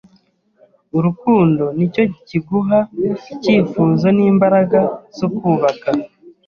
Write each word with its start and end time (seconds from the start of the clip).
Urukundo 0.97 1.63
nicyo 1.75 2.03
kiguha 2.27 2.79
icyifuzo 3.33 4.07
n'imbaraga 4.17 4.79
zo 5.17 5.27
kubaka. 5.37 5.89